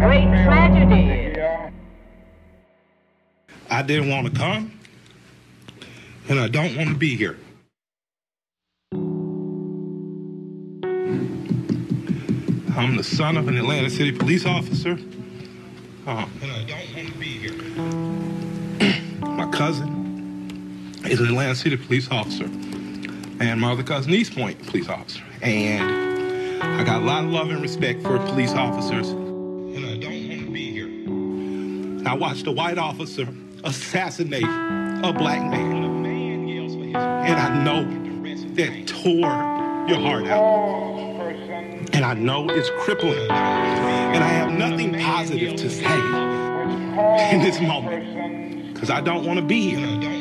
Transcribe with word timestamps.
great 0.00 0.28
tragedy. 0.44 1.30
I 3.70 3.82
didn't 3.82 4.08
want 4.08 4.26
to 4.26 4.32
come, 4.32 4.72
and 6.28 6.40
I 6.40 6.48
don't 6.48 6.74
want 6.74 6.88
to 6.88 6.94
be 6.94 7.16
here. 7.16 7.38
I'm 12.76 12.96
the 12.96 13.04
son 13.04 13.36
of 13.36 13.46
an 13.46 13.58
Atlanta 13.58 13.90
City 13.90 14.10
police 14.10 14.46
officer, 14.46 14.98
uh, 16.06 16.26
and 16.42 16.50
I 16.50 16.64
don't 16.64 16.94
want 16.96 17.12
to 17.12 17.18
be 17.18 17.26
here. 17.26 17.52
my 19.20 19.50
cousin 19.50 20.96
is 21.04 21.20
an 21.20 21.26
Atlanta 21.26 21.54
City 21.54 21.76
police 21.76 22.10
officer, 22.10 22.44
and 22.44 23.60
my 23.60 23.72
other 23.72 23.82
cousin, 23.82 24.14
East 24.14 24.34
Point 24.34 24.66
police 24.66 24.88
officer. 24.88 25.22
And 25.42 26.62
I 26.62 26.84
got 26.84 27.02
a 27.02 27.04
lot 27.04 27.24
of 27.24 27.30
love 27.30 27.50
and 27.50 27.60
respect 27.60 28.02
for 28.02 28.18
police 28.18 28.52
officers, 28.52 29.14
I 32.06 32.14
watched 32.14 32.46
a 32.46 32.52
white 32.52 32.78
officer 32.78 33.28
assassinate 33.64 34.42
a 34.42 35.12
black 35.12 35.42
man. 35.50 36.04
And 36.96 37.38
I 37.38 37.62
know 37.62 37.84
that 38.54 38.86
tore 38.86 39.88
your 39.88 40.00
heart 40.00 40.26
out. 40.26 40.70
And 41.92 42.04
I 42.04 42.14
know 42.14 42.48
it's 42.48 42.70
crippling. 42.80 43.30
And 43.30 44.24
I 44.24 44.28
have 44.28 44.52
nothing 44.52 44.98
positive 44.98 45.56
to 45.56 45.70
say 45.70 46.00
in 47.34 47.42
this 47.42 47.60
moment. 47.60 48.72
Because 48.72 48.90
I 48.90 49.00
don't 49.00 49.26
want 49.26 49.38
to 49.38 49.44
be 49.44 49.74
here. 49.74 50.19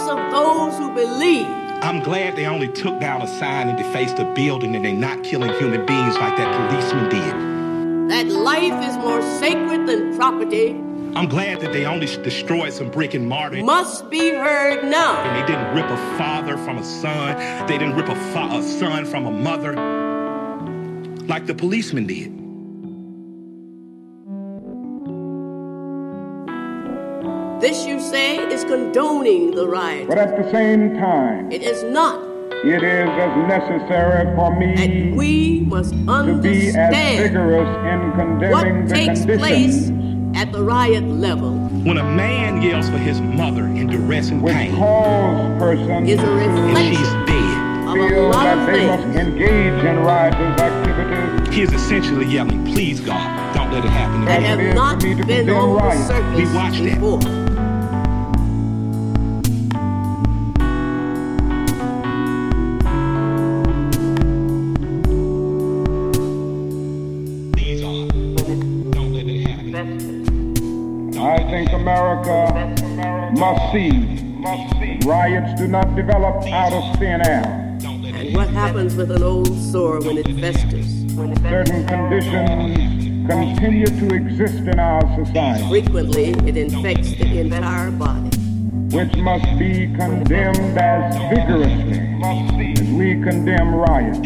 Of 0.00 0.18
those 0.30 0.76
who 0.78 0.94
believe. 0.94 1.46
I'm 1.82 2.00
glad 2.00 2.36
they 2.36 2.46
only 2.46 2.68
took 2.68 2.98
down 3.00 3.22
a 3.22 3.26
sign 3.26 3.68
and 3.68 3.76
defaced 3.78 4.18
a 4.18 4.24
building 4.34 4.74
and 4.74 4.84
they're 4.84 4.92
not 4.92 5.22
killing 5.22 5.52
human 5.58 5.84
beings 5.86 6.14
like 6.16 6.36
that 6.36 6.70
policeman 6.70 7.08
did. 7.10 8.10
that 8.10 8.26
life 8.26 8.88
is 8.88 8.96
more 8.98 9.22
sacred 9.40 9.86
than 9.86 10.16
property 10.16 10.70
I'm 11.16 11.28
glad 11.28 11.60
that 11.60 11.72
they 11.72 11.84
only 11.86 12.06
destroyed 12.06 12.72
some 12.72 12.90
brick 12.90 13.14
and 13.14 13.28
mortar. 13.28 13.62
must 13.62 14.10
be 14.10 14.30
heard 14.30 14.82
now. 14.84 15.22
And 15.22 15.36
they 15.40 15.46
didn't 15.46 15.72
rip 15.72 15.86
a 15.88 15.96
father 16.18 16.56
from 16.56 16.78
a 16.78 16.84
son. 16.84 17.36
They 17.68 17.78
didn't 17.78 17.94
rip 17.94 18.08
a, 18.08 18.16
fa- 18.32 18.48
a 18.58 18.62
son 18.62 19.04
from 19.04 19.26
a 19.26 19.30
mother 19.30 19.74
like 21.28 21.46
the 21.46 21.54
policeman 21.54 22.06
did. 22.06 22.32
This, 27.64 27.86
you 27.86 27.98
say, 27.98 28.36
is 28.52 28.62
condoning 28.64 29.52
the 29.52 29.66
riot. 29.66 30.06
But 30.06 30.18
at 30.18 30.36
the 30.36 30.50
same 30.52 30.96
time, 30.98 31.50
It 31.50 31.62
is 31.62 31.82
not. 31.82 32.22
it 32.62 32.82
is 32.82 33.08
as 33.08 33.34
necessary 33.48 34.36
for 34.36 34.54
me 34.54 34.74
And 34.76 35.16
we 35.16 35.60
must 35.60 35.94
understand 36.06 36.26
to 36.26 36.42
be 36.42 36.68
as 36.68 36.76
understand 36.76 37.22
vigorous 37.22 37.70
in 37.90 38.12
condemning 38.20 38.52
what 38.52 38.86
the 38.88 38.94
takes 38.94 39.24
place 39.24 39.88
at 40.38 40.52
the 40.52 40.62
riot 40.62 41.04
level 41.04 41.52
When 41.88 41.96
a 41.96 42.04
man 42.04 42.60
yells 42.60 42.90
for 42.90 42.98
his 42.98 43.22
mother 43.22 43.64
in 43.64 43.86
duress 43.86 44.28
and 44.28 44.42
which 44.42 44.52
pain, 44.52 44.76
cause 44.76 45.58
persons 45.58 46.06
is 46.10 46.20
a 46.20 46.22
and 46.22 46.76
she's 46.86 46.98
reflection 47.00 47.24
dead, 47.24 47.88
of 47.88 47.94
a 47.96 48.08
feel 48.10 48.28
lot 48.28 48.44
that 48.44 48.58
of 48.58 48.66
they 48.66 48.86
must 48.86 49.18
engage 49.18 49.84
in 49.90 49.96
riotous 50.00 50.60
activities 50.60 51.54
he 51.54 51.62
is 51.62 51.72
essentially 51.72 52.26
yelling, 52.26 52.64
Please, 52.64 52.98
God, 53.00 53.54
don't 53.54 53.70
let 53.72 53.84
it 53.84 53.88
happen 53.88 54.24
that 54.24 54.40
again. 54.40 54.58
have 54.58 54.74
not 54.74 55.00
for 55.00 55.06
me 55.06 55.14
to 55.14 55.24
been 55.24 55.48
on 55.50 55.76
the 55.76 56.06
surface 56.06 56.36
We 56.36 56.54
watched 56.54 56.82
that. 56.82 56.94
before. 56.94 57.20
Please, 57.20 57.53
think 71.54 71.72
America 71.72 72.74
must 73.38 73.72
see 73.72 73.88
riots 75.06 75.54
do 75.60 75.68
not 75.68 75.94
develop 75.94 76.44
out 76.48 76.72
of 76.72 76.98
thin 76.98 77.24
air. 77.24 77.78
Don't 77.80 78.02
let 78.02 78.12
it 78.16 78.26
And 78.26 78.36
what 78.36 78.48
happens 78.48 78.96
with 78.96 79.12
an 79.12 79.22
old 79.22 79.56
sore 79.70 80.00
when 80.00 80.18
it 80.18 80.26
festers? 80.40 80.88
Certain 81.42 81.86
conditions 81.86 83.30
continue 83.30 83.86
to 83.86 84.14
exist 84.16 84.64
in 84.72 84.80
our 84.80 85.00
society, 85.24 85.68
Frequently, 85.68 86.30
it 86.48 86.56
infects 86.56 87.12
the 87.14 87.38
entire 87.38 87.92
body. 87.92 88.36
which 88.96 89.14
must 89.16 89.46
be 89.56 89.86
condemned 89.94 90.76
as 90.76 91.14
vigorously 91.30 92.00
as 92.24 92.82
we 92.98 93.14
condemn 93.22 93.76
riots. 93.76 94.18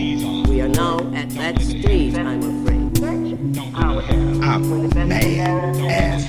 We 0.48 0.62
are 0.62 0.68
now 0.68 0.96
at 1.14 1.28
that 1.40 1.60
stage, 1.60 2.16
I'm 2.16 2.42
afraid. 2.42 2.68
I'm 3.74 4.88
mad 5.08 5.24
as 5.90 6.24
hell. 6.24 6.27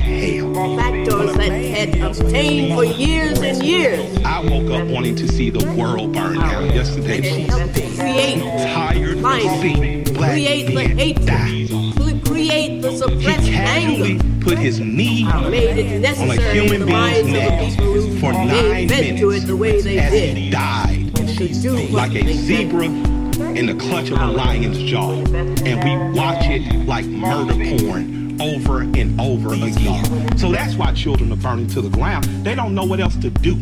Factors 0.60 1.34
that 1.36 1.52
had 1.52 2.02
obtained 2.02 2.74
for 2.76 2.84
years 2.84 3.40
and 3.40 3.64
years 3.64 4.18
I 4.26 4.42
woke 4.42 4.70
up 4.72 4.88
wanting 4.90 5.16
to 5.16 5.28
see 5.28 5.50
the 5.50 5.66
world 5.74 6.14
burn 6.14 6.36
down 6.38 6.66
yesterday. 6.74 7.18
and 7.44 7.50
helped 7.50 7.76
to 7.76 7.82
create 7.96 8.40
Tired 8.74 9.20
climate, 9.20 10.14
black 10.14 10.32
create 10.34 10.66
the 10.68 10.82
hatred, 10.82 11.26
die. 11.26 12.22
create 12.26 12.82
the 12.82 12.92
suppressed 12.98 13.50
anger, 13.50 14.22
put 14.42 14.58
his 14.58 14.82
knee 14.82 15.24
made 15.50 15.78
it 15.78 15.86
on 15.88 15.94
a 15.94 16.00
necessary 16.00 16.60
human 16.60 16.86
being's 16.86 16.92
minds 16.92 17.20
of 17.20 17.26
the 17.26 17.32
neck 17.32 18.20
for 18.20 18.34
nine 18.34 18.88
minutes 18.88 19.20
to 19.22 19.30
it 19.32 19.40
the 19.48 19.56
way 19.56 19.82
they 19.82 19.98
as 20.00 20.12
did. 20.12 20.38
he 20.38 20.50
died 20.50 21.16
To 21.16 21.48
do 21.48 21.76
what 21.76 21.92
like 21.92 22.16
a 22.16 22.34
zebra 22.34 22.86
in 22.86 23.66
the 23.66 23.76
clutch 23.76 24.10
of 24.12 24.20
a 24.20 24.28
lion's 24.28 24.78
jaw. 24.80 25.12
And 25.14 25.84
we 25.84 26.20
watch 26.20 26.46
it 26.48 26.86
like 26.86 27.06
murder 27.06 27.54
porn 27.54 28.19
over 28.42 28.82
and 28.82 29.20
over 29.20 29.54
again. 29.54 30.38
So 30.38 30.52
that's 30.52 30.76
why 30.76 30.94
children 30.94 31.32
are 31.32 31.38
burning 31.38 31.68
to 31.68 31.82
the 31.82 31.90
ground. 31.90 32.26
They 32.46 32.56
don't 32.56 32.74
know 32.74 32.86
what 32.86 33.00
else 33.00 33.16
to 33.18 33.30
do. 33.30 33.56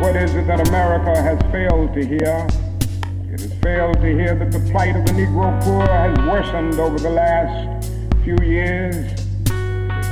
What 0.00 0.16
is 0.16 0.34
it 0.34 0.46
that 0.46 0.68
America 0.68 1.20
has 1.20 1.40
failed 1.50 1.94
to 1.94 2.06
hear? 2.06 2.46
It 3.32 3.40
has 3.40 3.52
failed 3.62 3.94
to 3.94 4.06
hear 4.06 4.34
that 4.34 4.52
the 4.52 4.60
plight 4.70 4.96
of 4.96 5.06
the 5.06 5.12
Negro 5.12 5.62
poor 5.62 5.86
has 5.86 6.18
worsened 6.26 6.78
over 6.78 6.98
the 6.98 7.10
last 7.10 7.90
few 8.22 8.36
years. 8.44 9.23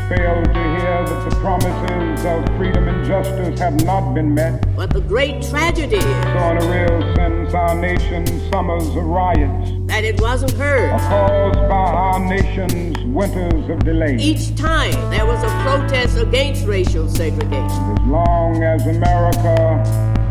Failed 0.08 0.44
to 0.44 0.52
hear 0.52 1.04
that 1.06 1.30
the 1.30 1.36
promises 1.36 2.24
of 2.26 2.44
freedom 2.58 2.86
and 2.88 3.06
justice 3.06 3.58
have 3.58 3.82
not 3.84 4.12
been 4.14 4.34
met. 4.34 4.74
But 4.76 4.90
the 4.92 5.00
great 5.00 5.42
tragedy 5.42 5.96
is 5.96 6.02
So 6.02 6.50
in 6.50 6.58
a 6.58 6.66
real 6.66 7.14
sense, 7.14 7.54
our 7.54 7.74
nation's 7.74 8.50
summers 8.50 8.88
of 8.88 9.04
riots 9.04 9.70
that 9.86 10.04
it 10.04 10.20
wasn't 10.20 10.52
heard. 10.52 10.90
are 10.90 10.98
caused 10.98 11.68
by 11.68 11.92
our 11.92 12.20
nation's 12.20 12.98
winters 13.04 13.70
of 13.70 13.78
delay. 13.84 14.16
Each 14.16 14.54
time 14.56 14.92
there 15.10 15.24
was 15.24 15.42
a 15.42 15.48
protest 15.62 16.18
against 16.18 16.66
racial 16.66 17.08
segregation, 17.08 17.60
As 17.62 18.06
long 18.06 18.62
as 18.62 18.86
America 18.86 19.82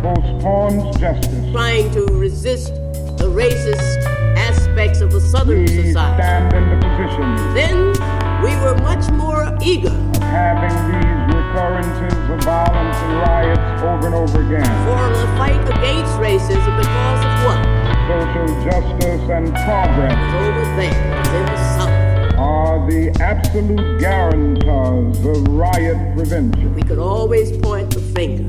postpones 0.04 0.96
justice, 1.00 1.52
trying 1.52 1.90
to 1.92 2.06
resist 2.14 2.74
the 3.18 3.30
racist 3.30 4.06
aspects 4.38 5.02
of 5.02 5.12
the 5.12 5.22
Southern 5.22 5.62
we 5.62 5.68
society, 5.68 5.94
stand 5.94 6.54
in 6.54 6.70
the 6.70 6.88
position 6.88 7.54
then 7.54 8.21
we 8.44 8.56
were 8.58 8.76
much 8.82 9.10
more 9.12 9.56
eager 9.62 9.94
having 10.32 10.74
these 10.90 11.36
recurrences 11.36 12.18
of 12.30 12.44
violence 12.44 12.98
and 12.98 13.18
riots 13.20 13.84
over 13.84 14.06
and 14.08 14.16
over 14.16 14.42
again. 14.42 14.66
for 14.86 15.10
the 15.18 15.28
fight 15.38 15.62
against 15.70 16.14
racism 16.18 16.74
because 16.78 17.22
of 17.26 17.34
what 17.46 17.82
Social 18.08 18.48
justice 18.66 19.30
and 19.30 19.54
progress 19.54 20.34
over 20.34 20.64
there, 20.76 21.38
in 21.38 21.46
the 21.46 21.58
South. 21.78 22.34
are 22.38 22.90
the 22.90 23.10
absolute 23.22 24.00
guarantors 24.00 25.18
of 25.26 25.48
riot 25.48 26.16
prevention. 26.16 26.74
We 26.74 26.82
could 26.82 26.98
always 27.00 27.56
point 27.58 27.94
the 27.94 28.02
finger. 28.02 28.44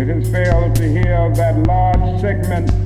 It 0.00 0.08
has 0.08 0.28
failed 0.30 0.74
to 0.76 0.88
hear 0.88 1.32
that 1.34 1.66
large 1.68 2.20
segments 2.20 2.72
of 2.72 2.83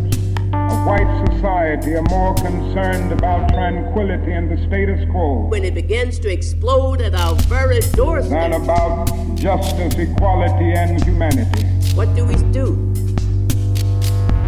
white 0.89 1.27
society 1.27 1.95
are 1.97 2.09
more 2.09 2.35
concerned 2.37 3.13
about 3.13 3.47
tranquility 3.53 4.33
and 4.33 4.51
the 4.51 4.57
status 4.67 4.99
quo 5.11 5.47
When 5.49 5.63
it 5.63 5.75
begins 5.75 6.19
to 6.21 6.33
explode 6.33 7.03
at 7.03 7.15
our 7.15 7.35
very 7.35 7.81
than 7.81 8.55
about 8.55 9.05
justice, 9.35 9.95
equality, 9.99 10.73
and 10.73 11.05
humanity. 11.05 11.65
what 11.95 12.09
do 12.17 12.25
we 12.25 12.37
do? 12.53 12.69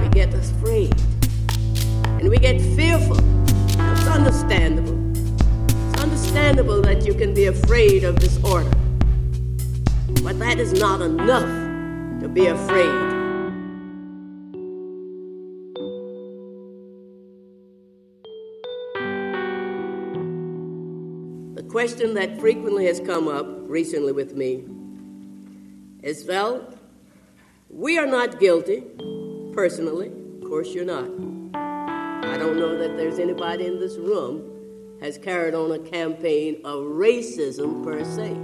We 0.00 0.08
get 0.08 0.32
afraid. 0.32 0.94
And 2.20 2.30
we 2.30 2.38
get 2.38 2.58
fearful. 2.74 3.18
It's 3.18 4.06
understandable. 4.06 4.96
It's 5.66 6.02
understandable 6.02 6.80
that 6.80 7.04
you 7.04 7.12
can 7.12 7.34
be 7.34 7.46
afraid 7.46 8.02
of 8.02 8.18
disorder. 8.18 8.70
But 10.24 10.38
that 10.38 10.58
is 10.58 10.72
not 10.72 11.02
enough 11.02 11.52
to 12.22 12.28
be 12.28 12.46
afraid. 12.46 13.19
Question 21.80 22.12
that 22.12 22.38
frequently 22.38 22.84
has 22.84 23.00
come 23.00 23.26
up 23.26 23.46
recently 23.60 24.12
with 24.12 24.36
me 24.36 24.62
is 26.02 26.26
well, 26.26 26.74
we 27.70 27.96
are 27.96 28.04
not 28.04 28.38
guilty, 28.38 28.82
personally. 29.54 30.08
Of 30.42 30.46
course, 30.46 30.74
you're 30.74 30.84
not. 30.84 31.06
I 31.54 32.36
don't 32.36 32.58
know 32.58 32.76
that 32.76 32.98
there's 32.98 33.18
anybody 33.18 33.64
in 33.64 33.80
this 33.80 33.96
room 33.96 34.98
has 35.00 35.16
carried 35.16 35.54
on 35.54 35.72
a 35.72 35.78
campaign 35.78 36.60
of 36.66 36.84
racism 36.84 37.82
per 37.82 38.04
se. 38.04 38.34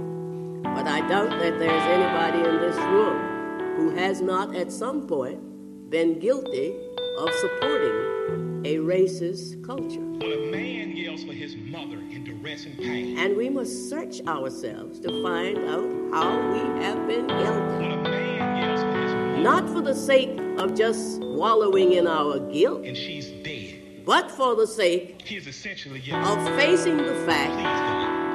But 0.63 0.87
I 0.87 1.07
doubt 1.07 1.29
that 1.29 1.59
there's 1.59 1.83
anybody 1.83 2.39
in 2.39 2.57
this 2.57 2.77
room 2.77 3.75
who 3.75 3.91
has 3.91 4.19
not 4.19 4.55
at 4.55 4.71
some 4.71 5.05
point 5.05 5.91
been 5.91 6.17
guilty 6.17 6.73
of 7.17 7.33
supporting 7.35 8.61
a 8.65 8.77
racist 8.77 9.63
culture. 9.65 9.99
When 9.99 10.31
a 10.31 10.51
man 10.51 10.95
yells 10.95 11.23
for 11.23 11.33
his 11.33 11.55
mother 11.55 11.97
in 12.11 12.23
duress 12.23 12.65
and 12.65 12.77
pain, 12.77 13.17
And 13.17 13.35
we 13.35 13.49
must 13.49 13.89
search 13.89 14.21
ourselves 14.27 14.99
to 15.01 15.23
find 15.23 15.57
out 15.57 15.89
how 16.13 16.51
we 16.53 16.59
have 16.83 17.07
been 17.07 17.27
guilty. 17.27 17.77
when 17.79 17.91
a 17.91 18.03
man 18.03 18.57
yells 18.63 18.81
for 18.81 19.01
his 19.01 19.11
mother 19.13 19.37
Not 19.41 19.69
for 19.69 19.81
the 19.81 19.95
sake 19.95 20.39
of 20.57 20.75
just 20.75 21.21
wallowing 21.21 21.93
in 21.93 22.07
our 22.07 22.39
guilt, 22.51 22.83
and 22.85 22.95
she's 22.97 23.27
dead, 23.43 24.03
but 24.05 24.29
for 24.31 24.55
the 24.55 24.67
sake 24.67 25.21
he 25.23 25.37
is 25.37 25.47
essentially 25.47 26.01
of 26.11 26.37
facing 26.55 26.97
the 26.97 27.15
fact 27.25 27.53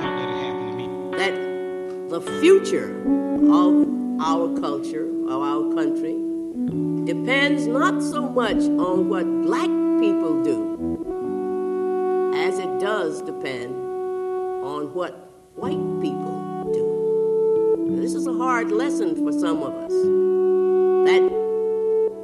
don't 0.03 0.17
let 0.17 0.29
it 0.29 0.35
happen 0.45 0.67
to 0.71 0.75
me. 0.77 1.19
that 1.19 1.35
the 2.11 2.21
future 2.41 2.91
of 3.51 4.21
our 4.21 4.55
culture, 4.61 5.07
of 5.29 5.41
our 5.43 5.75
country, 5.75 6.15
depends 7.05 7.67
not 7.67 8.01
so 8.03 8.29
much 8.29 8.57
on 8.57 9.09
what 9.09 9.25
black 9.43 9.71
people 10.01 10.43
do 10.43 10.73
as 12.35 12.59
it 12.59 12.81
does 12.81 13.23
depend 13.23 13.75
on 14.65 14.95
what 14.95 15.31
white 15.57 16.01
people 16.01 16.71
do. 16.73 17.97
This 18.01 18.15
is 18.15 18.27
a 18.27 18.33
hard 18.33 18.71
lesson 18.71 19.17
for 19.17 19.33
some 19.33 19.63
of 19.63 19.75
us. 19.75 19.93
That 21.07 21.23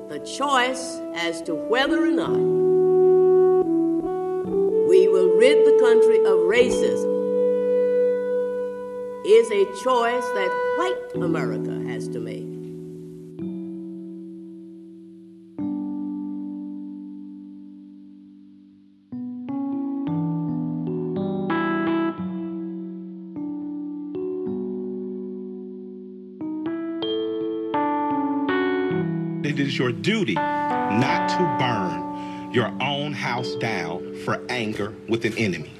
the 0.08 0.18
choice 0.20 1.00
as 1.14 1.42
to 1.42 1.54
whether 1.54 2.02
or 2.02 2.10
not 2.10 2.38
we 4.88 5.08
will 5.08 5.36
rid 5.36 5.66
the 5.66 5.78
country 5.80 6.18
of 6.18 6.38
racism 6.48 7.18
is 9.26 9.50
a 9.50 9.64
choice 9.82 10.24
that 10.34 10.50
white 10.78 11.22
America 11.22 11.82
has 11.90 12.08
to 12.08 12.20
make. 12.20 12.57
It 29.58 29.66
is 29.66 29.76
your 29.76 29.90
duty 29.90 30.34
not 30.34 31.28
to 31.30 31.38
burn 31.58 32.52
your 32.52 32.72
own 32.80 33.12
house 33.12 33.56
down 33.56 34.14
for 34.24 34.40
anger 34.48 34.94
with 35.08 35.24
an 35.24 35.36
enemy. 35.36 35.72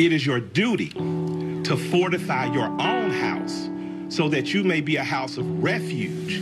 It 0.00 0.12
is 0.12 0.26
your 0.26 0.40
duty 0.40 0.88
to 0.88 1.76
fortify 1.92 2.46
your 2.46 2.66
own 2.66 3.10
house 3.10 3.68
so 4.08 4.28
that 4.28 4.52
you 4.52 4.64
may 4.64 4.80
be 4.80 4.96
a 4.96 5.04
house 5.04 5.36
of 5.38 5.62
refuge 5.62 6.38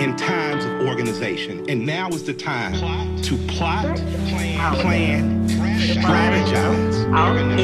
in 0.00 0.16
times 0.16 0.64
of 0.64 0.88
organization. 0.88 1.64
And 1.70 1.86
now 1.86 2.08
is 2.08 2.24
the 2.24 2.34
time 2.34 3.22
to 3.22 3.36
plot, 3.46 3.98
plan, 4.80 5.48
strategize, 5.48 7.04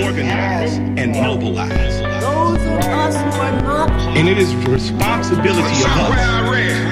organize, 0.07 0.75
and 0.75 1.15
mobilize. 1.15 2.01
Those 2.23 2.63
of 2.63 2.85
us 2.93 3.17
who 3.17 3.41
are 3.41 3.63
not 3.63 3.91
And 4.17 4.29
it 4.29 4.39
is 4.39 4.55
responsibility 4.55 5.83
of 5.83 5.91
us 5.91 6.88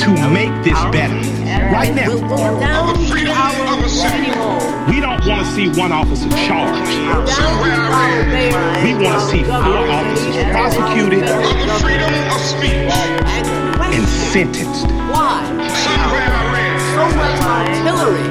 to 0.00 0.30
make 0.30 0.52
this 0.64 0.78
better. 0.90 1.14
Right 1.72 1.94
now, 1.94 2.12
we 4.88 5.00
don't 5.00 5.26
want 5.26 5.46
to 5.46 5.52
see 5.52 5.68
one 5.78 5.92
officer 5.92 6.28
charged. 6.46 6.88
We 8.84 8.94
want 8.94 9.20
to 9.20 9.26
see 9.30 9.44
four 9.44 9.88
officers 9.88 10.36
prosecuted 10.52 11.24
and 13.92 14.06
sentenced. 14.08 14.86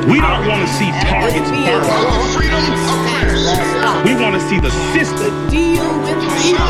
We 0.07 0.19
don't 0.19 0.47
want 0.47 0.61
to 0.61 0.73
see 0.73 0.91
targets 1.05 1.49
burned. 1.49 1.87
We 4.05 4.13
want 4.15 4.33
to 4.35 4.41
see 4.49 4.59
the 4.59 4.71
system 4.93 5.31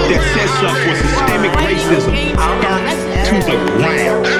that 0.10 0.22
sets 0.36 0.60
up 0.64 0.76
for 0.84 0.96
systemic 0.96 1.52
racism 1.64 2.14
burnt 2.62 3.12
to 3.28 3.36
the 3.50 3.58
ground. 3.78 4.31